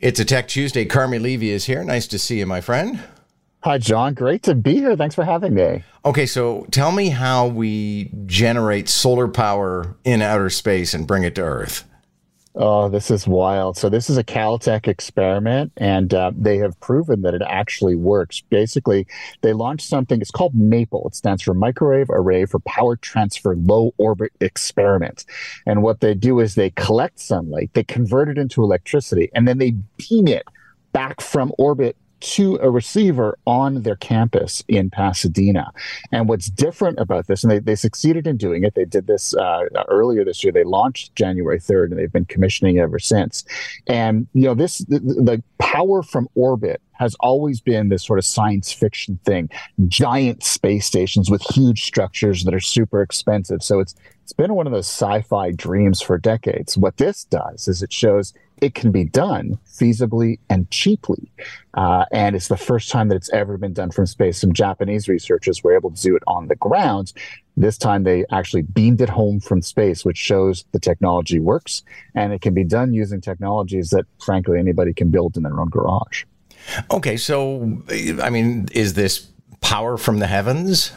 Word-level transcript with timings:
It's 0.00 0.18
a 0.18 0.24
Tech 0.24 0.48
Tuesday. 0.48 0.86
Carmi 0.86 1.20
Levy 1.20 1.50
is 1.50 1.66
here. 1.66 1.84
Nice 1.84 2.06
to 2.06 2.18
see 2.18 2.38
you, 2.38 2.46
my 2.46 2.62
friend. 2.62 3.00
Hi, 3.64 3.76
John. 3.76 4.14
Great 4.14 4.42
to 4.44 4.54
be 4.54 4.76
here. 4.76 4.96
Thanks 4.96 5.14
for 5.14 5.24
having 5.24 5.52
me. 5.52 5.84
Okay, 6.06 6.24
so 6.24 6.66
tell 6.70 6.90
me 6.90 7.10
how 7.10 7.46
we 7.46 8.10
generate 8.24 8.88
solar 8.88 9.28
power 9.28 9.94
in 10.02 10.22
outer 10.22 10.48
space 10.48 10.94
and 10.94 11.06
bring 11.06 11.22
it 11.22 11.34
to 11.34 11.42
Earth. 11.42 11.84
Oh, 12.56 12.88
this 12.88 13.12
is 13.12 13.28
wild. 13.28 13.76
So, 13.76 13.88
this 13.88 14.10
is 14.10 14.16
a 14.16 14.24
Caltech 14.24 14.88
experiment, 14.88 15.72
and 15.76 16.12
uh, 16.12 16.32
they 16.36 16.58
have 16.58 16.78
proven 16.80 17.22
that 17.22 17.32
it 17.32 17.42
actually 17.46 17.94
works. 17.94 18.40
Basically, 18.40 19.06
they 19.40 19.52
launched 19.52 19.86
something, 19.86 20.20
it's 20.20 20.32
called 20.32 20.54
MAPLE. 20.54 21.06
It 21.06 21.14
stands 21.14 21.42
for 21.42 21.54
Microwave 21.54 22.10
Array 22.10 22.46
for 22.46 22.58
Power 22.60 22.96
Transfer 22.96 23.54
Low 23.54 23.94
Orbit 23.98 24.32
Experiment. 24.40 25.24
And 25.64 25.84
what 25.84 26.00
they 26.00 26.12
do 26.14 26.40
is 26.40 26.56
they 26.56 26.70
collect 26.70 27.20
sunlight, 27.20 27.70
they 27.74 27.84
convert 27.84 28.28
it 28.28 28.36
into 28.36 28.64
electricity, 28.64 29.30
and 29.32 29.46
then 29.46 29.58
they 29.58 29.76
beam 29.96 30.26
it 30.26 30.44
back 30.92 31.20
from 31.20 31.52
orbit 31.56 31.96
to 32.20 32.58
a 32.62 32.70
receiver 32.70 33.38
on 33.46 33.82
their 33.82 33.96
campus 33.96 34.62
in 34.68 34.90
Pasadena. 34.90 35.72
And 36.12 36.28
what's 36.28 36.50
different 36.50 36.98
about 36.98 37.26
this, 37.26 37.42
and 37.42 37.50
they, 37.50 37.58
they 37.58 37.74
succeeded 37.74 38.26
in 38.26 38.36
doing 38.36 38.64
it, 38.64 38.74
they 38.74 38.84
did 38.84 39.06
this 39.06 39.34
uh, 39.34 39.62
earlier 39.88 40.24
this 40.24 40.42
year. 40.44 40.52
They 40.52 40.64
launched 40.64 41.14
January 41.14 41.58
3rd 41.58 41.90
and 41.90 41.98
they've 41.98 42.12
been 42.12 42.26
commissioning 42.26 42.78
ever 42.78 42.98
since. 42.98 43.44
And, 43.86 44.26
you 44.34 44.44
know, 44.44 44.54
this, 44.54 44.78
the, 44.78 44.98
the 44.98 45.42
power 45.58 46.02
from 46.02 46.28
orbit 46.34 46.80
has 46.92 47.14
always 47.20 47.60
been 47.60 47.88
this 47.88 48.04
sort 48.04 48.18
of 48.18 48.24
science 48.24 48.70
fiction 48.70 49.18
thing 49.24 49.48
giant 49.88 50.42
space 50.42 50.84
stations 50.84 51.30
with 51.30 51.40
huge 51.54 51.84
structures 51.84 52.44
that 52.44 52.54
are 52.54 52.60
super 52.60 53.00
expensive. 53.00 53.62
So 53.62 53.80
it's, 53.80 53.94
it's 54.30 54.36
been 54.36 54.54
one 54.54 54.68
of 54.68 54.72
those 54.72 54.86
sci 54.86 55.22
fi 55.22 55.50
dreams 55.50 56.00
for 56.00 56.16
decades. 56.16 56.78
What 56.78 56.98
this 56.98 57.24
does 57.24 57.66
is 57.66 57.82
it 57.82 57.92
shows 57.92 58.32
it 58.60 58.76
can 58.76 58.92
be 58.92 59.02
done 59.02 59.58
feasibly 59.66 60.38
and 60.48 60.70
cheaply. 60.70 61.32
Uh, 61.74 62.04
and 62.12 62.36
it's 62.36 62.46
the 62.46 62.56
first 62.56 62.90
time 62.90 63.08
that 63.08 63.16
it's 63.16 63.32
ever 63.32 63.58
been 63.58 63.72
done 63.72 63.90
from 63.90 64.06
space. 64.06 64.40
Some 64.40 64.52
Japanese 64.52 65.08
researchers 65.08 65.64
were 65.64 65.74
able 65.74 65.90
to 65.90 66.00
do 66.00 66.14
it 66.14 66.22
on 66.28 66.46
the 66.46 66.54
ground. 66.54 67.12
This 67.56 67.76
time 67.76 68.04
they 68.04 68.24
actually 68.30 68.62
beamed 68.62 69.00
it 69.00 69.08
home 69.08 69.40
from 69.40 69.62
space, 69.62 70.04
which 70.04 70.18
shows 70.18 70.64
the 70.70 70.78
technology 70.78 71.40
works 71.40 71.82
and 72.14 72.32
it 72.32 72.40
can 72.40 72.54
be 72.54 72.62
done 72.62 72.94
using 72.94 73.20
technologies 73.20 73.90
that, 73.90 74.06
frankly, 74.24 74.60
anybody 74.60 74.94
can 74.94 75.10
build 75.10 75.36
in 75.36 75.42
their 75.42 75.58
own 75.58 75.70
garage. 75.70 76.22
Okay, 76.92 77.16
so, 77.16 77.82
I 78.22 78.30
mean, 78.30 78.68
is 78.70 78.94
this 78.94 79.26
power 79.60 79.96
from 79.96 80.20
the 80.20 80.28
heavens? 80.28 80.92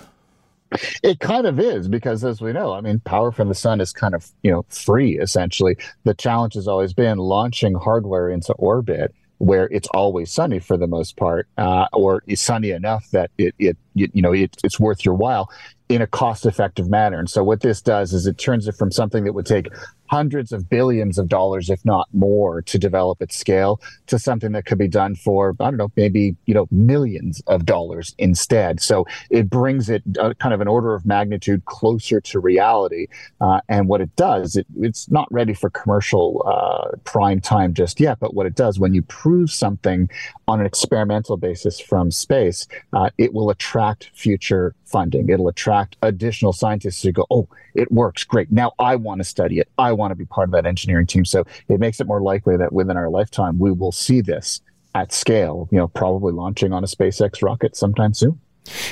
It 1.04 1.20
kind 1.20 1.46
of 1.46 1.60
is 1.60 1.88
because, 1.88 2.24
as 2.24 2.42
we 2.42 2.54
know, 2.54 2.74
I 2.74 2.82
mean, 2.82 3.00
power 3.00 3.32
from 3.32 3.50
the 3.50 3.56
sun 3.56 3.82
is 3.82 3.92
kind 3.92 4.16
of 4.16 4.32
you 4.42 4.52
know 4.52 4.66
free 4.70 5.20
essentially. 5.20 5.78
The 6.04 6.14
challenge 6.14 6.54
has 6.54 6.68
always 6.68 6.94
been 6.94 7.18
launching 7.18 7.74
hardware 7.76 8.30
into 8.30 8.54
orbit 8.54 9.14
where 9.40 9.68
it's 9.72 9.90
always 9.94 10.32
sunny 10.32 10.60
for 10.60 10.78
the 10.78 10.88
most 10.88 11.18
part, 11.18 11.48
uh, 11.58 11.86
or 11.92 12.24
is 12.28 12.40
sunny 12.40 12.72
enough 12.72 13.10
that 13.12 13.30
it, 13.38 13.54
it 13.60 13.78
you, 13.94 14.22
know 14.22 14.32
it, 14.32 14.56
it's 14.64 14.80
worth 14.80 15.04
your 15.04 15.16
while 15.16 15.50
in 15.90 16.02
a 16.02 16.08
cost 16.08 16.46
effective 16.46 16.90
manner. 16.90 17.20
And 17.20 17.30
so 17.30 17.44
what 17.44 17.62
this 17.62 17.82
does 17.82 18.14
is 18.14 18.26
it 18.26 18.38
turns 18.38 18.68
it 18.68 18.76
from 18.76 18.90
something 18.92 19.26
that 19.26 19.34
would 19.34 19.46
take 19.46 19.68
hundreds 20.08 20.52
of 20.52 20.70
billions 20.70 21.18
of 21.18 21.28
dollars, 21.28 21.70
if 21.70 21.84
not 21.86 22.08
more, 22.14 22.62
to 22.62 22.78
develop 22.78 23.22
at 23.22 23.32
scale 23.32 23.82
to 24.08 24.20
something 24.20 24.52
that 24.52 24.66
could 24.66 24.78
be 24.78 24.88
done 24.88 25.16
for, 25.16 25.56
I 25.60 25.66
don't 25.66 25.78
know, 25.78 25.92
maybe, 25.96 26.36
you 26.46 26.54
know, 26.54 26.68
millions 26.72 27.42
of 27.48 27.66
dollars 27.66 28.14
instead. 28.18 28.82
So 28.82 29.06
it 29.30 29.50
brings 29.50 29.90
it 29.90 30.04
uh, 30.20 30.34
kind 30.36 30.54
of 30.54 30.62
an 30.62 30.68
order 30.68 30.94
of 30.94 31.06
magnitude 31.06 31.66
closer 31.66 32.22
to 32.22 32.40
reality. 32.40 33.08
Uh, 33.42 33.62
and 33.70 33.88
what 33.88 34.02
it 34.02 34.16
does, 34.16 34.56
it, 34.56 34.68
it's 34.80 35.10
not 35.10 35.28
ready 35.32 35.54
for 35.54 35.70
commercial 35.70 36.44
uh, 36.46 36.96
prime 37.06 37.40
time 37.40 37.74
just 37.74 38.00
yet. 38.00 38.20
But 38.20 38.34
what 38.34 38.46
it 38.46 38.56
does, 38.56 38.80
when 38.80 38.94
you 38.94 39.02
prove 39.04 39.52
something 39.52 40.10
on 40.48 40.60
an 40.60 40.66
experimental 40.66 41.38
basis 41.38 41.80
from 41.80 42.12
space, 42.12 42.68
uh, 42.92 43.10
it 43.18 43.34
will 43.34 43.50
attract 43.50 44.12
future 44.14 44.76
funding. 44.86 45.30
It'll 45.30 45.48
attract 45.48 45.98
additional 46.04 46.54
scientists 46.54 47.02
who 47.02 47.12
go, 47.12 47.26
oh, 47.32 47.48
it 47.74 47.92
works. 47.92 48.24
Great. 48.24 48.52
Now 48.52 48.74
I 48.78 48.96
want 48.96 49.20
to 49.20 49.24
study 49.24 49.58
it. 49.60 49.68
I 49.78 49.92
want 49.94 50.03
to 50.12 50.16
be 50.16 50.26
part 50.26 50.50
of 50.50 50.52
that 50.54 50.66
engineering 50.66 51.08
team. 51.08 51.26
So 51.26 51.46
it 51.68 51.80
makes 51.80 52.00
it 52.00 52.08
more 52.08 52.22
likely 52.22 52.58
that 52.58 52.74
within 52.74 52.98
our 52.98 53.10
lifetime, 53.10 53.60
we 53.60 53.72
will 53.72 53.92
see 53.92 54.22
this 54.22 54.62
at 54.96 55.12
scale, 55.12 55.68
you 55.72 55.78
know, 55.78 55.88
probably 55.88 56.34
launching 56.34 56.72
on 56.74 56.84
a 56.84 56.88
SpaceX 56.88 57.42
rocket 57.42 57.76
sometime 57.76 58.14
soon. 58.14 58.40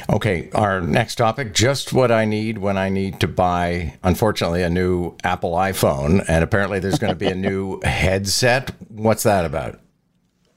Okay, 0.09 0.49
our 0.53 0.81
next 0.81 1.15
topic 1.15 1.53
just 1.53 1.93
what 1.93 2.11
I 2.11 2.25
need 2.25 2.57
when 2.57 2.77
I 2.77 2.89
need 2.89 3.19
to 3.21 3.27
buy, 3.27 3.97
unfortunately, 4.03 4.63
a 4.63 4.69
new 4.69 5.15
Apple 5.23 5.53
iPhone. 5.53 6.25
And 6.27 6.43
apparently, 6.43 6.79
there's 6.79 6.99
going 6.99 7.13
to 7.13 7.19
be 7.19 7.27
a 7.27 7.35
new 7.35 7.79
headset. 7.83 8.71
What's 8.89 9.23
that 9.23 9.45
about? 9.45 9.80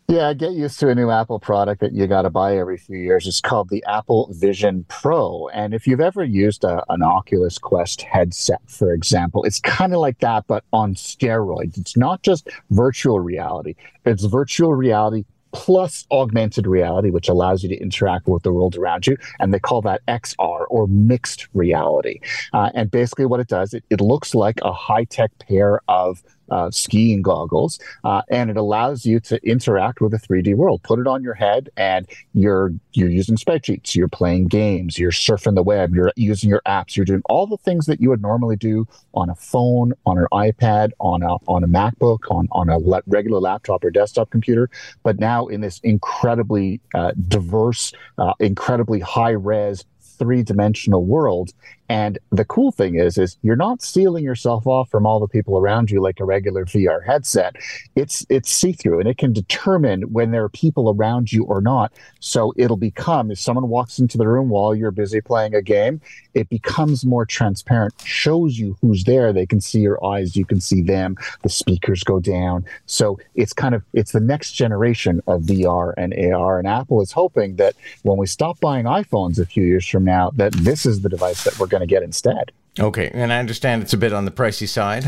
Yeah, 0.06 0.34
get 0.34 0.52
used 0.52 0.78
to 0.80 0.90
a 0.90 0.94
new 0.94 1.10
Apple 1.10 1.38
product 1.38 1.80
that 1.80 1.92
you 1.92 2.06
got 2.06 2.22
to 2.22 2.30
buy 2.30 2.58
every 2.58 2.76
few 2.76 2.98
years. 2.98 3.26
It's 3.26 3.40
called 3.40 3.70
the 3.70 3.82
Apple 3.88 4.28
Vision 4.32 4.84
Pro. 4.88 5.48
And 5.48 5.72
if 5.72 5.86
you've 5.86 6.00
ever 6.00 6.22
used 6.22 6.62
a, 6.62 6.84
an 6.90 7.02
Oculus 7.02 7.56
Quest 7.56 8.02
headset, 8.02 8.60
for 8.66 8.92
example, 8.92 9.44
it's 9.44 9.60
kind 9.60 9.94
of 9.94 10.00
like 10.00 10.18
that, 10.18 10.46
but 10.46 10.62
on 10.74 10.94
steroids. 10.94 11.78
It's 11.78 11.96
not 11.96 12.22
just 12.22 12.48
virtual 12.70 13.18
reality, 13.18 13.76
it's 14.04 14.24
virtual 14.24 14.74
reality 14.74 15.24
plus 15.52 16.04
augmented 16.10 16.66
reality, 16.66 17.10
which 17.10 17.28
allows 17.28 17.62
you 17.62 17.68
to 17.68 17.76
interact 17.76 18.26
with 18.26 18.42
the 18.42 18.52
world 18.52 18.76
around 18.76 19.06
you. 19.06 19.16
And 19.38 19.54
they 19.54 19.60
call 19.60 19.80
that 19.82 20.04
XR 20.06 20.66
or 20.68 20.86
mixed 20.88 21.48
reality. 21.54 22.20
Uh, 22.52 22.70
and 22.74 22.90
basically, 22.90 23.24
what 23.24 23.40
it 23.40 23.48
does, 23.48 23.72
it, 23.72 23.84
it 23.88 24.00
looks 24.00 24.34
like 24.34 24.58
a 24.62 24.72
high 24.72 25.04
tech 25.04 25.30
pair 25.38 25.80
of 25.88 26.22
uh, 26.54 26.70
skiing 26.70 27.20
goggles, 27.20 27.80
uh, 28.04 28.22
and 28.30 28.48
it 28.48 28.56
allows 28.56 29.04
you 29.04 29.18
to 29.18 29.44
interact 29.44 30.00
with 30.00 30.14
a 30.14 30.18
3D 30.18 30.54
world. 30.54 30.80
Put 30.84 31.00
it 31.00 31.08
on 31.08 31.22
your 31.22 31.34
head, 31.34 31.68
and 31.76 32.06
you're 32.32 32.72
you're 32.92 33.10
using 33.10 33.36
spreadsheets, 33.36 33.96
you're 33.96 34.06
playing 34.06 34.46
games, 34.46 34.96
you're 34.96 35.10
surfing 35.10 35.56
the 35.56 35.64
web, 35.64 35.94
you're 35.96 36.12
using 36.14 36.48
your 36.48 36.62
apps, 36.64 36.94
you're 36.94 37.04
doing 37.04 37.22
all 37.28 37.48
the 37.48 37.56
things 37.56 37.86
that 37.86 38.00
you 38.00 38.08
would 38.08 38.22
normally 38.22 38.54
do 38.54 38.86
on 39.14 39.28
a 39.28 39.34
phone, 39.34 39.94
on 40.06 40.16
an 40.16 40.26
iPad, 40.32 40.90
on 41.00 41.24
a 41.24 41.34
on 41.48 41.64
a 41.64 41.68
MacBook, 41.68 42.20
on 42.30 42.46
on 42.52 42.68
a 42.68 42.78
le- 42.78 43.02
regular 43.08 43.40
laptop 43.40 43.82
or 43.82 43.90
desktop 43.90 44.30
computer. 44.30 44.70
But 45.02 45.18
now 45.18 45.48
in 45.48 45.60
this 45.60 45.80
incredibly 45.80 46.80
uh, 46.94 47.12
diverse, 47.26 47.92
uh, 48.18 48.34
incredibly 48.38 49.00
high 49.00 49.30
res 49.30 49.84
three 50.18 50.42
dimensional 50.42 51.04
world 51.04 51.52
and 51.88 52.18
the 52.30 52.44
cool 52.46 52.72
thing 52.72 52.94
is, 52.94 53.18
is 53.18 53.36
you're 53.42 53.56
not 53.56 53.82
sealing 53.82 54.24
yourself 54.24 54.66
off 54.66 54.88
from 54.88 55.06
all 55.06 55.20
the 55.20 55.28
people 55.28 55.58
around 55.58 55.90
you 55.90 56.00
like 56.00 56.18
a 56.18 56.24
regular 56.24 56.64
VR 56.64 57.04
headset. 57.04 57.56
It's 57.94 58.24
it's 58.30 58.50
see-through 58.50 59.00
and 59.00 59.08
it 59.08 59.18
can 59.18 59.32
determine 59.32 60.02
when 60.12 60.30
there 60.30 60.44
are 60.44 60.48
people 60.48 60.94
around 60.96 61.32
you 61.32 61.44
or 61.44 61.60
not. 61.60 61.92
So 62.20 62.54
it'll 62.56 62.78
become 62.78 63.30
if 63.30 63.38
someone 63.38 63.68
walks 63.68 63.98
into 63.98 64.16
the 64.16 64.26
room 64.26 64.48
while 64.48 64.74
you're 64.74 64.90
busy 64.90 65.20
playing 65.20 65.54
a 65.54 65.60
game, 65.60 66.00
it 66.32 66.48
becomes 66.48 67.04
more 67.04 67.26
transparent, 67.26 67.94
shows 68.02 68.58
you 68.58 68.76
who's 68.80 69.04
there. 69.04 69.32
They 69.32 69.46
can 69.46 69.60
see 69.60 69.80
your 69.80 70.04
eyes, 70.04 70.36
you 70.36 70.46
can 70.46 70.60
see 70.60 70.80
them, 70.80 71.16
the 71.42 71.50
speakers 71.50 72.02
go 72.02 72.18
down. 72.18 72.64
So 72.86 73.18
it's 73.34 73.52
kind 73.52 73.74
of 73.74 73.82
it's 73.92 74.12
the 74.12 74.20
next 74.20 74.52
generation 74.52 75.20
of 75.26 75.42
VR 75.42 75.92
and 75.98 76.14
AR. 76.14 76.58
And 76.58 76.66
Apple 76.66 77.02
is 77.02 77.12
hoping 77.12 77.56
that 77.56 77.74
when 78.02 78.16
we 78.16 78.26
stop 78.26 78.58
buying 78.60 78.86
iPhones 78.86 79.38
a 79.38 79.44
few 79.44 79.64
years 79.64 79.86
from 79.86 80.04
now, 80.04 80.30
that 80.36 80.54
this 80.54 80.86
is 80.86 81.02
the 81.02 81.10
device 81.10 81.44
that 81.44 81.58
we're 81.58 81.73
going 81.74 81.86
to 81.86 81.92
get 81.92 82.02
instead. 82.02 82.52
Okay, 82.80 83.08
and 83.14 83.32
I 83.32 83.38
understand 83.38 83.82
it's 83.82 83.92
a 83.92 83.96
bit 83.96 84.12
on 84.12 84.24
the 84.24 84.32
pricey 84.32 84.66
side. 84.66 85.04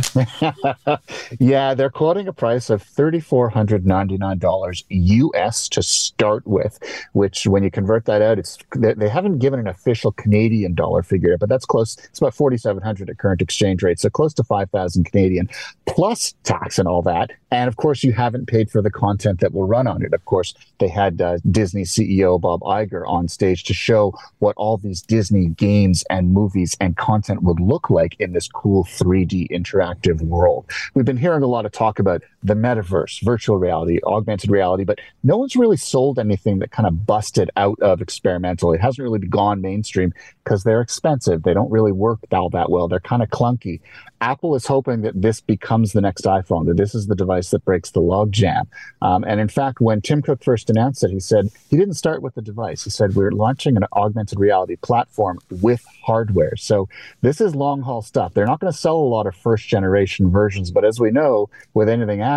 yeah, 1.41 1.75
they're 1.75 1.91
quoting 1.91 2.29
a 2.29 2.33
price 2.33 2.71
of 2.71 2.85
$3,499 2.85 4.85
US 4.89 5.69
to 5.71 5.83
start 5.83 6.47
with, 6.47 6.79
which 7.13 7.49
when 7.49 7.65
you 7.65 7.73
convert 7.73 8.05
that 8.05 8.23
out, 8.23 8.39
it's 8.39 8.57
they 8.77 9.09
haven't 9.09 9.41
given 9.41 9.59
an 9.59 9.67
official 9.67 10.13
Canadian 10.13 10.77
dollar 10.77 11.03
figure, 11.03 11.37
but 11.39 11.49
that's 11.49 11.65
close. 11.65 11.97
It's 12.05 12.21
about 12.21 12.35
4,700 12.35 13.11
at 13.11 13.19
current 13.19 13.43
exchange 13.43 13.83
rate, 13.83 13.99
so 13.99 14.11
close 14.11 14.33
to 14.35 14.45
5,000 14.45 15.03
Canadian 15.03 15.49
plus 15.87 16.37
tax 16.45 16.79
and 16.79 16.87
all 16.87 17.03
that. 17.03 17.33
And 17.51 17.69
of 17.69 17.77
course, 17.77 18.03
you 18.03 18.13
haven't 18.13 18.47
paid 18.47 18.71
for 18.71 18.83
the 18.83 18.91
content 18.91 19.41
that 19.41 19.55
will 19.55 19.67
run 19.67 19.87
on 19.87 20.03
it. 20.03 20.13
Of 20.13 20.25
course, 20.25 20.55
they 20.79 20.89
had 20.89 21.21
uh, 21.21 21.39
Disney 21.51 21.83
CEO 21.83 22.41
Bob 22.41 22.61
Iger 22.61 23.07
on 23.07 23.29
stage 23.29 23.65
to 23.65 23.75
show 23.75 24.13
what 24.39 24.57
all 24.57 24.77
these 24.77 25.01
Disney 25.01 25.49
games 25.49 26.05
and 26.11 26.33
movies 26.33 26.77
and 26.81 26.97
content 26.97 27.43
would 27.43 27.61
look 27.61 27.89
like 27.89 28.17
in 28.19 28.33
this 28.33 28.49
cool 28.49 28.85
3D 28.85 29.49
interactive 29.51 30.21
world. 30.23 30.69
We've 30.95 31.05
been 31.05 31.17
hearing 31.17 31.43
a 31.43 31.47
lot 31.47 31.67
of 31.67 31.73
talk 31.73 31.99
about 31.99 32.23
the 32.47 32.55
metaverse, 32.55 33.23
virtual 33.23 33.59
reality, 33.59 33.99
augmented 34.05 34.51
reality, 34.51 34.85
but 34.85 35.01
no 35.25 35.37
one's 35.37 35.57
really 35.57 35.77
sold 35.77 36.19
anything 36.19 36.61
that 36.61 36.71
kind 36.71 36.87
of 36.87 37.05
busted 37.05 37.51
out 37.57 37.79
of 37.81 38.01
experimental. 38.01 38.73
It 38.73 38.81
hasn't 38.81 39.03
really 39.03 39.19
gone 39.19 39.61
mainstream 39.61 40.13
because 40.45 40.63
they're 40.63 40.81
expensive. 40.81 41.43
They 41.43 41.55
don't 41.55 41.71
really 41.71 41.91
work 41.91 42.21
all 42.31 42.49
that 42.51 42.71
well. 42.71 42.87
They're 42.87 43.01
kind 43.01 43.23
of 43.23 43.31
clunky. 43.31 43.81
Apple 44.21 44.55
is 44.55 44.67
hoping 44.67 45.03
that 45.03 45.21
this 45.21 45.41
becomes 45.41 45.93
the 45.93 46.01
next 46.01 46.25
iPhone, 46.25 46.67
that 46.67 46.77
this 46.77 46.95
is 46.95 47.07
the 47.07 47.15
device 47.15 47.51
that 47.51 47.65
breaks 47.65 47.91
the 47.91 48.01
logjam. 48.01 48.67
Um, 49.03 49.25
and 49.25 49.41
in 49.41 49.49
fact, 49.49 49.81
when 49.81 50.01
Tim 50.01 50.23
Cook 50.23 50.43
first 50.43 50.71
announced 50.71 51.03
it, 51.05 51.11
he 51.11 51.21
said 51.21 51.49
he 51.69 51.77
didn't 51.77 51.95
start 51.95 52.23
with 52.23 52.35
the 52.35 52.43
device. 52.43 52.85
He 52.85 52.91
said, 52.91 53.15
We're 53.15 53.33
launching 53.33 53.77
an 53.77 53.85
augmented 53.93 54.39
reality 54.39 54.77
platform 54.77 55.39
with 55.51 55.85
hardware. 56.05 56.57
So 56.57 56.89
this 57.23 57.41
is 57.41 57.55
long 57.55 57.83
haul 57.83 58.03
stuff. 58.03 58.33
They're 58.33 58.47
not 58.47 58.61
going 58.61 58.73
to 58.73 58.79
sell 58.79 58.97
a 58.97 59.13
lot 59.17 59.27
of 59.27 59.35
first 59.35 59.69
generation 59.69 60.31
versions, 60.31 60.71
but 60.71 60.85
as 60.85 61.01
we 61.01 61.11
know, 61.11 61.51
with 61.75 61.89
anything 61.89 62.23
Apple, 62.23 62.36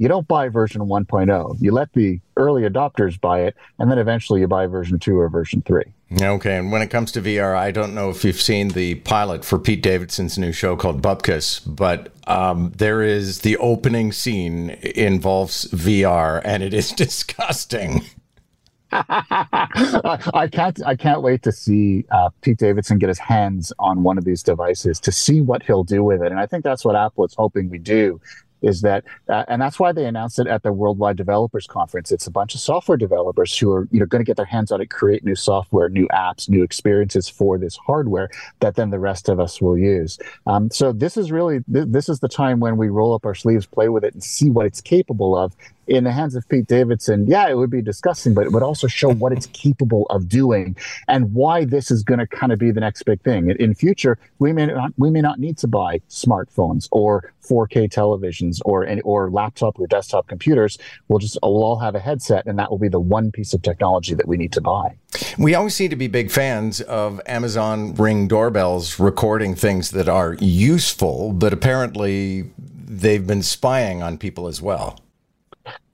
you 0.00 0.08
don't 0.08 0.26
buy 0.26 0.48
version 0.48 0.80
1.0. 0.80 1.56
You 1.60 1.72
let 1.72 1.92
the 1.92 2.20
early 2.38 2.62
adopters 2.62 3.20
buy 3.20 3.42
it, 3.42 3.54
and 3.78 3.90
then 3.90 3.98
eventually 3.98 4.40
you 4.40 4.48
buy 4.48 4.66
version 4.66 4.98
2 4.98 5.18
or 5.18 5.28
version 5.28 5.60
3. 5.60 5.82
Okay, 6.22 6.56
and 6.56 6.72
when 6.72 6.80
it 6.80 6.88
comes 6.88 7.12
to 7.12 7.20
VR, 7.20 7.54
I 7.54 7.70
don't 7.70 7.94
know 7.94 8.08
if 8.08 8.24
you've 8.24 8.40
seen 8.40 8.68
the 8.68 8.94
pilot 8.96 9.44
for 9.44 9.58
Pete 9.58 9.82
Davidson's 9.82 10.38
new 10.38 10.52
show 10.52 10.74
called 10.74 11.02
Bupkis, 11.02 11.60
but 11.66 12.12
um, 12.26 12.72
there 12.78 13.02
is 13.02 13.40
the 13.40 13.58
opening 13.58 14.10
scene 14.10 14.70
involves 14.70 15.66
VR, 15.66 16.40
and 16.46 16.62
it 16.62 16.72
is 16.72 16.92
disgusting. 17.04 18.02
I 18.92 20.48
can't. 20.50 20.84
I 20.84 20.96
can't 20.96 21.22
wait 21.22 21.44
to 21.44 21.52
see 21.52 22.06
uh, 22.10 22.30
Pete 22.40 22.58
Davidson 22.58 22.98
get 22.98 23.08
his 23.08 23.20
hands 23.20 23.72
on 23.78 24.02
one 24.02 24.18
of 24.18 24.24
these 24.24 24.42
devices 24.42 24.98
to 25.00 25.12
see 25.12 25.40
what 25.40 25.62
he'll 25.62 25.84
do 25.84 26.02
with 26.02 26.22
it. 26.22 26.32
And 26.32 26.40
I 26.40 26.46
think 26.46 26.64
that's 26.64 26.84
what 26.84 26.96
Apple 26.96 27.24
is 27.24 27.34
hoping 27.34 27.70
we 27.70 27.78
do 27.78 28.20
is 28.62 28.82
that, 28.82 29.04
uh, 29.28 29.44
and 29.48 29.60
that's 29.60 29.78
why 29.78 29.92
they 29.92 30.04
announced 30.04 30.38
it 30.38 30.46
at 30.46 30.62
the 30.62 30.72
Worldwide 30.72 31.16
Developers 31.16 31.66
Conference. 31.66 32.12
It's 32.12 32.26
a 32.26 32.30
bunch 32.30 32.54
of 32.54 32.60
software 32.60 32.96
developers 32.96 33.56
who 33.56 33.72
are, 33.72 33.88
you 33.90 34.00
know, 34.00 34.06
going 34.06 34.20
to 34.20 34.26
get 34.26 34.36
their 34.36 34.46
hands 34.46 34.72
on 34.72 34.80
it, 34.80 34.90
create 34.90 35.24
new 35.24 35.34
software, 35.34 35.88
new 35.88 36.08
apps, 36.08 36.48
new 36.48 36.62
experiences 36.62 37.28
for 37.28 37.58
this 37.58 37.76
hardware 37.76 38.30
that 38.60 38.74
then 38.76 38.90
the 38.90 38.98
rest 38.98 39.28
of 39.28 39.40
us 39.40 39.60
will 39.60 39.78
use. 39.78 40.18
Um, 40.46 40.70
so 40.70 40.92
this 40.92 41.16
is 41.16 41.32
really 41.32 41.60
th- 41.72 41.86
this 41.88 42.08
is 42.08 42.20
the 42.20 42.28
time 42.28 42.60
when 42.60 42.76
we 42.76 42.88
roll 42.88 43.14
up 43.14 43.24
our 43.24 43.34
sleeves, 43.34 43.66
play 43.66 43.88
with 43.88 44.04
it, 44.04 44.14
and 44.14 44.22
see 44.22 44.50
what 44.50 44.66
it's 44.66 44.80
capable 44.80 45.36
of 45.36 45.54
in 45.86 46.04
the 46.04 46.12
hands 46.12 46.36
of 46.36 46.48
Pete 46.48 46.66
Davidson, 46.66 47.26
yeah, 47.26 47.48
it 47.48 47.56
would 47.56 47.70
be 47.70 47.82
disgusting, 47.82 48.32
but 48.32 48.46
it 48.46 48.52
would 48.52 48.62
also 48.62 48.86
show 48.86 49.12
what 49.12 49.32
it's 49.32 49.46
capable 49.46 50.06
of 50.10 50.28
doing 50.28 50.76
and 51.08 51.34
why 51.34 51.64
this 51.64 51.90
is 51.90 52.02
going 52.02 52.20
to 52.20 52.26
kind 52.26 52.52
of 52.52 52.58
be 52.58 52.70
the 52.70 52.80
next 52.80 53.02
big 53.02 53.20
thing. 53.22 53.50
In 53.58 53.74
future, 53.74 54.18
we 54.38 54.52
may 54.52 54.66
not 54.66 54.92
we 54.96 55.10
may 55.10 55.20
not 55.20 55.40
need 55.40 55.58
to 55.58 55.68
buy 55.68 56.00
smartphones 56.08 56.88
or 56.92 57.32
4K 57.42 57.90
televisions 57.92 58.60
or 58.64 58.86
or 59.04 59.30
laptop 59.30 59.78
or 59.80 59.86
desktop 59.86 60.28
computers. 60.28 60.78
We'll 61.08 61.18
just 61.18 61.38
we'll 61.42 61.64
all 61.64 61.78
have 61.78 61.94
a 61.94 62.00
headset, 62.00 62.46
and 62.46 62.58
that 62.58 62.70
will 62.70 62.78
be 62.78 62.88
the 62.88 63.00
one 63.00 63.32
piece 63.32 63.52
of 63.52 63.62
technology 63.62 64.14
that 64.14 64.28
we 64.28 64.36
need 64.36 64.52
to 64.52 64.60
buy. 64.60 64.96
We 65.38 65.54
always 65.54 65.74
seem 65.74 65.90
to 65.90 65.96
be 65.96 66.06
big 66.06 66.30
fans 66.30 66.80
of 66.82 67.20
Amazon 67.26 67.94
Ring 67.94 68.28
doorbells 68.28 69.00
recording 69.00 69.54
things 69.54 69.90
that 69.90 70.08
are 70.08 70.34
useful, 70.40 71.32
but 71.32 71.52
apparently 71.52 72.50
they've 72.58 73.26
been 73.26 73.42
spying 73.42 74.02
on 74.02 74.18
people 74.18 74.46
as 74.46 74.62
well. 74.62 74.98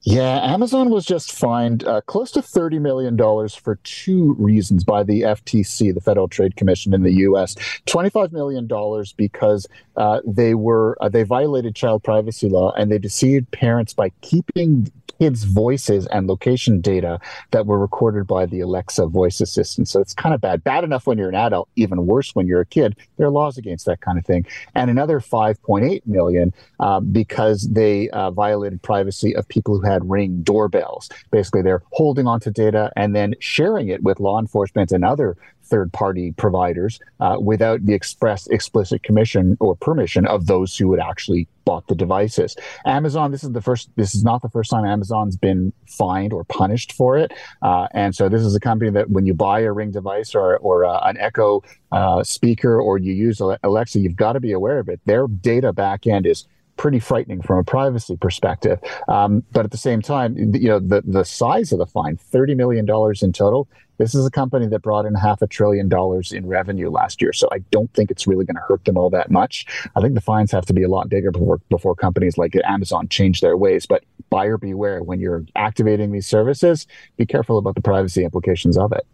Yeah, 0.09 0.39
Amazon 0.41 0.91
was 0.91 1.05
just 1.05 1.33
fined 1.33 1.83
uh, 1.85 2.01
close 2.03 2.31
to 2.31 2.41
$30 2.41 2.81
million 2.81 3.19
for 3.49 3.75
two 3.83 4.37
reasons 4.39 4.85
by 4.85 5.03
the 5.03 5.23
FTC, 5.23 5.93
the 5.93 6.01
Federal 6.01 6.29
Trade 6.29 6.55
Commission 6.55 6.95
in 6.95 7.03
the 7.03 7.13
US. 7.15 7.57
$25 7.87 8.31
million 8.31 8.69
because 9.17 9.67
uh, 9.97 10.21
they 10.25 10.55
were 10.55 10.97
uh, 11.01 11.09
they 11.09 11.25
violated 11.25 11.75
child 11.75 12.05
privacy 12.05 12.49
law 12.49 12.71
and 12.75 12.93
they 12.93 12.99
deceived 12.99 13.51
parents 13.51 13.95
by 13.95 14.11
keeping 14.21 14.93
kids' 15.19 15.45
voices 15.45 16.07
and 16.07 16.27
location 16.27 16.81
data 16.81 17.19
that 17.51 17.67
were 17.67 17.79
recorded 17.79 18.27
by 18.27 18.47
the 18.47 18.61
Alexa 18.61 19.07
voice 19.07 19.41
assistant. 19.41 19.89
So 19.89 20.01
it's 20.01 20.15
kind 20.15 20.35
of 20.35 20.41
bad. 20.41 20.65
Bad 20.65 20.85
enough 20.85 21.07
when 21.07 21.19
you're 21.19 21.29
an 21.29 21.35
adult, 21.35 21.69
even 21.77 22.07
worse 22.07 22.35
when 22.35 22.47
you're 22.47 22.61
a 22.61 22.67
kid. 22.67 22.97
There 23.17 23.27
are 23.27 23.31
laws 23.31 23.59
against 23.59 23.87
that 23.87 24.01
kind 24.01 24.19
of 24.19 24.27
thing. 24.27 24.47
And 24.75 24.91
another 24.91 25.21
5.8 25.21 26.07
million 26.07 26.53
uh, 26.81 27.01
because 27.01 27.63
they 27.71 28.11
uh, 28.11 28.31
violated 28.31 28.83
privacy 28.83 29.35
of 29.35 29.49
people 29.49 29.79
who 29.79 29.87
had 29.87 29.96
ring 30.05 30.43
doorbells. 30.43 31.09
Basically, 31.31 31.63
they're 31.63 31.83
holding 31.93 32.27
onto 32.27 32.51
data 32.51 32.93
and 32.97 33.15
then 33.15 33.35
sharing 33.41 33.89
it 33.89 34.03
with 34.03 34.21
law 34.21 34.39
enforcement 34.39 34.93
and 34.93 35.05
other 35.05 35.37
third 35.67 35.93
party 35.93 36.33
providers 36.33 37.01
uh, 37.21 37.37
without 37.41 37.85
the 37.85 37.95
express 37.95 38.47
explicit 38.49 39.03
commission 39.03 39.57
or 39.61 39.75
permission 39.77 40.27
of 40.27 40.47
those 40.47 40.77
who 40.77 40.89
would 40.89 41.01
actually 41.01 41.49
bought 41.65 41.87
the 41.89 41.95
devices. 41.95 42.57
Amazon, 42.85 43.33
this 43.33 43.43
is 43.43 43.51
the 43.51 43.61
first, 43.61 43.91
this 43.97 44.15
is 44.15 44.23
not 44.23 44.41
the 44.43 44.49
first 44.49 44.71
time 44.71 44.85
Amazon's 44.85 45.37
been 45.37 45.73
fined 45.89 46.33
or 46.33 46.45
punished 46.45 46.93
for 46.93 47.19
it. 47.19 47.33
Uh, 47.63 47.89
and 47.93 48.15
so 48.15 48.29
this 48.29 48.43
is 48.43 48.55
a 48.55 48.61
company 48.61 48.91
that 48.91 49.11
when 49.11 49.27
you 49.27 49.35
buy 49.35 49.61
a 49.61 49.73
Ring 49.73 49.91
device 49.91 50.35
or, 50.35 50.59
or 50.59 50.85
uh, 50.85 51.01
an 51.01 51.17
Echo 51.19 51.63
uh, 51.91 52.23
speaker 52.23 52.81
or 52.81 52.99
you 52.99 53.13
use 53.13 53.41
Alexa, 53.41 53.99
you've 53.99 54.17
got 54.17 54.35
to 54.35 54.41
be 54.41 54.53
aware 54.53 54.79
of 54.79 54.89
it. 54.89 55.01
Their 55.05 55.27
data 55.27 55.73
backend 55.73 56.27
is 56.27 56.47
pretty 56.77 56.99
frightening 56.99 57.43
from 57.43 57.59
a 57.59 57.65
privacy 57.65 58.17
perspective. 58.17 58.79
Um, 59.09 59.43
but 59.53 59.65
at 59.65 59.71
the 59.71 59.79
same 59.79 60.03
time, 60.03 60.37
you 60.37 60.69
know, 60.69 60.79
the, 60.79 61.03
the 61.07 61.25
size 61.25 61.73
of 61.73 61.79
the 61.79 61.87
fine, 61.87 62.17
$30 62.17 62.57
million 62.57 62.87
in 63.23 63.33
total, 63.33 63.69
this 63.99 64.15
is 64.15 64.27
a 64.27 64.31
company 64.31 64.67
that 64.67 64.81
brought 64.81 65.07
in 65.07 65.15
half 65.15 65.41
a 65.41 65.47
trillion 65.47 65.89
dollars 65.89 66.33
in 66.33 66.47
revenue 66.47 66.91
last 66.91 67.23
year. 67.23 67.33
So 67.33 67.49
I 67.51 67.59
don't 67.71 67.93
think 67.95 68.11
it's 68.11 68.27
really 68.27 68.45
going 68.45 68.57
to 68.57 68.63
hurt 68.63 68.85
them 68.85 68.99
all 68.99 69.11
that 69.11 69.31
much. 69.31 69.67
I 69.97 70.01
think 70.01 70.15
the 70.15 70.21
fines 70.21 70.53
have 70.53 70.67
to 70.67 70.75
be 70.75 70.83
a 70.83 70.89
lot 70.89 71.09
bigger 71.09 71.31
before, 71.31 71.61
before 71.71 71.95
companies 71.95 72.37
like 72.37 72.55
Amazon 72.65 73.09
change 73.09 73.41
their 73.41 73.57
ways. 73.57 73.87
But 73.87 74.05
buyer 74.29 74.59
beware 74.59 75.03
when 75.03 75.21
you're 75.21 75.47
activating 75.57 76.13
these 76.13 76.27
services, 76.27 76.87
be 77.17 77.25
careful 77.25 77.59
about 77.59 77.75
the 77.75 77.81
privacy 77.81 78.25
implications 78.25 78.77
of 78.77 78.93
it. 78.93 79.07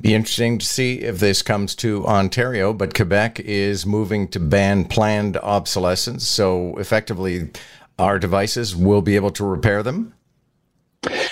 Be 0.00 0.14
interesting 0.14 0.58
to 0.58 0.66
see 0.66 1.00
if 1.00 1.18
this 1.18 1.42
comes 1.42 1.74
to 1.76 2.06
Ontario, 2.06 2.72
but 2.72 2.94
Quebec 2.94 3.40
is 3.40 3.84
moving 3.84 4.28
to 4.28 4.40
ban 4.40 4.84
planned 4.84 5.36
obsolescence. 5.38 6.26
So 6.26 6.76
effectively, 6.76 7.50
our 7.98 8.18
devices 8.18 8.76
will 8.76 9.02
be 9.02 9.16
able 9.16 9.32
to 9.32 9.44
repair 9.44 9.82
them. 9.82 10.14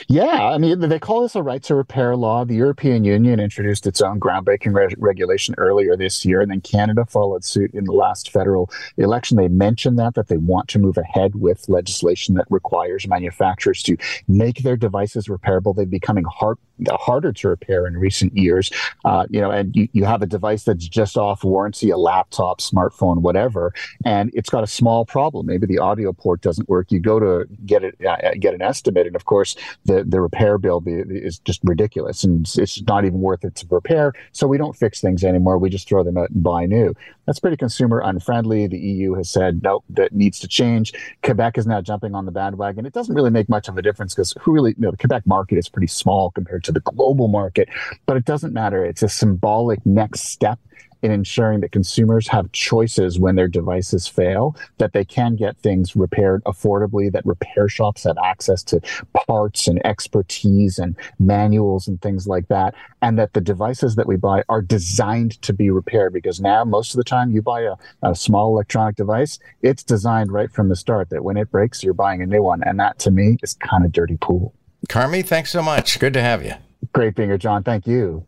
Yeah, 0.08 0.50
I 0.50 0.58
mean, 0.58 0.78
they 0.78 1.00
call 1.00 1.22
this 1.22 1.34
a 1.34 1.42
right 1.42 1.60
to 1.64 1.74
repair 1.74 2.14
law. 2.14 2.44
The 2.44 2.54
European 2.54 3.02
Union 3.02 3.40
introduced 3.40 3.88
its 3.88 4.00
own 4.00 4.20
groundbreaking 4.20 4.72
re- 4.72 4.94
regulation 4.98 5.56
earlier 5.58 5.96
this 5.96 6.24
year, 6.24 6.40
and 6.40 6.48
then 6.48 6.60
Canada 6.60 7.04
followed 7.04 7.44
suit 7.44 7.74
in 7.74 7.84
the 7.84 7.92
last 7.92 8.30
federal 8.30 8.70
election. 8.98 9.36
They 9.36 9.48
mentioned 9.48 9.98
that 9.98 10.14
that 10.14 10.28
they 10.28 10.36
want 10.36 10.68
to 10.68 10.78
move 10.78 10.96
ahead 10.96 11.34
with 11.34 11.68
legislation 11.68 12.36
that 12.36 12.46
requires 12.50 13.08
manufacturers 13.08 13.82
to 13.82 13.96
make 14.28 14.62
their 14.62 14.76
devices 14.76 15.26
repairable. 15.26 15.74
They've 15.74 15.90
becoming 15.90 16.24
hard, 16.24 16.58
harder 16.88 17.32
to 17.32 17.48
repair 17.48 17.84
in 17.84 17.96
recent 17.96 18.36
years. 18.36 18.70
Uh, 19.04 19.26
you 19.28 19.40
know, 19.40 19.50
and 19.50 19.74
you, 19.74 19.88
you 19.92 20.04
have 20.04 20.22
a 20.22 20.26
device 20.26 20.62
that's 20.62 20.86
just 20.86 21.16
off 21.16 21.42
warranty, 21.42 21.90
a 21.90 21.96
laptop, 21.96 22.60
smartphone, 22.60 23.22
whatever, 23.22 23.74
and 24.04 24.30
it's 24.34 24.50
got 24.50 24.62
a 24.62 24.68
small 24.68 25.04
problem. 25.04 25.46
Maybe 25.46 25.66
the 25.66 25.80
audio 25.80 26.12
port 26.12 26.42
doesn't 26.42 26.68
work. 26.68 26.92
You 26.92 27.00
go 27.00 27.18
to 27.18 27.48
get 27.64 27.82
it, 27.82 27.96
uh, 28.06 28.34
get 28.38 28.54
an 28.54 28.62
estimate, 28.62 29.08
and 29.08 29.16
of 29.16 29.24
course 29.24 29.56
the, 29.84 29.95
the 30.04 30.20
repair 30.20 30.58
bill 30.58 30.80
be, 30.80 30.92
is 30.92 31.38
just 31.40 31.60
ridiculous 31.64 32.24
and 32.24 32.50
it's 32.56 32.82
not 32.82 33.04
even 33.04 33.20
worth 33.20 33.44
it 33.44 33.54
to 33.56 33.66
repair. 33.70 34.12
So 34.32 34.46
we 34.46 34.58
don't 34.58 34.76
fix 34.76 35.00
things 35.00 35.24
anymore. 35.24 35.58
We 35.58 35.70
just 35.70 35.88
throw 35.88 36.02
them 36.02 36.16
out 36.16 36.30
and 36.30 36.42
buy 36.42 36.66
new. 36.66 36.94
That's 37.26 37.40
pretty 37.40 37.56
consumer 37.56 38.00
unfriendly. 38.04 38.66
The 38.66 38.78
EU 38.78 39.14
has 39.14 39.30
said, 39.30 39.62
no, 39.62 39.82
that 39.90 40.12
needs 40.12 40.38
to 40.40 40.48
change. 40.48 40.92
Quebec 41.22 41.58
is 41.58 41.66
now 41.66 41.80
jumping 41.80 42.14
on 42.14 42.24
the 42.24 42.32
bandwagon. 42.32 42.86
It 42.86 42.92
doesn't 42.92 43.14
really 43.14 43.30
make 43.30 43.48
much 43.48 43.68
of 43.68 43.76
a 43.76 43.82
difference 43.82 44.14
because 44.14 44.34
who 44.40 44.52
really, 44.52 44.70
you 44.70 44.82
know, 44.82 44.90
the 44.90 44.96
Quebec 44.96 45.26
market 45.26 45.58
is 45.58 45.68
pretty 45.68 45.88
small 45.88 46.30
compared 46.30 46.64
to 46.64 46.72
the 46.72 46.80
global 46.80 47.28
market, 47.28 47.68
but 48.06 48.16
it 48.16 48.24
doesn't 48.24 48.52
matter. 48.52 48.84
It's 48.84 49.02
a 49.02 49.08
symbolic 49.08 49.84
next 49.84 50.28
step 50.28 50.58
in 51.06 51.12
ensuring 51.12 51.60
that 51.60 51.70
consumers 51.70 52.26
have 52.26 52.50
choices 52.50 53.16
when 53.16 53.36
their 53.36 53.46
devices 53.46 54.08
fail, 54.08 54.56
that 54.78 54.92
they 54.92 55.04
can 55.04 55.36
get 55.36 55.56
things 55.58 55.94
repaired 55.94 56.42
affordably, 56.44 57.12
that 57.12 57.24
repair 57.24 57.68
shops 57.68 58.02
have 58.02 58.18
access 58.24 58.64
to 58.64 58.80
parts 59.28 59.68
and 59.68 59.80
expertise 59.86 60.80
and 60.80 60.96
manuals 61.20 61.86
and 61.86 62.02
things 62.02 62.26
like 62.26 62.48
that, 62.48 62.74
and 63.02 63.16
that 63.16 63.34
the 63.34 63.40
devices 63.40 63.94
that 63.94 64.08
we 64.08 64.16
buy 64.16 64.42
are 64.48 64.60
designed 64.60 65.40
to 65.42 65.52
be 65.52 65.70
repaired 65.70 66.12
because 66.12 66.40
now 66.40 66.64
most 66.64 66.92
of 66.92 66.98
the 66.98 67.04
time 67.04 67.30
you 67.30 67.40
buy 67.40 67.60
a, 67.60 67.76
a 68.02 68.16
small 68.16 68.48
electronic 68.48 68.96
device, 68.96 69.38
it's 69.62 69.84
designed 69.84 70.32
right 70.32 70.50
from 70.50 70.68
the 70.68 70.76
start 70.76 71.08
that 71.10 71.22
when 71.22 71.36
it 71.36 71.52
breaks, 71.52 71.84
you're 71.84 71.94
buying 71.94 72.20
a 72.20 72.26
new 72.26 72.42
one. 72.42 72.64
And 72.64 72.80
that 72.80 72.98
to 73.00 73.12
me 73.12 73.36
is 73.44 73.54
kind 73.54 73.84
of 73.84 73.92
dirty 73.92 74.16
pool. 74.16 74.52
Carmi, 74.88 75.24
thanks 75.24 75.52
so 75.52 75.62
much. 75.62 76.00
Good 76.00 76.14
to 76.14 76.20
have 76.20 76.44
you. 76.44 76.54
Great 76.92 77.14
being 77.14 77.28
here, 77.28 77.38
John. 77.38 77.62
Thank 77.62 77.86
you. 77.86 78.26